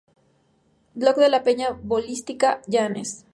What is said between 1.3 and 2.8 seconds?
Peña Bolística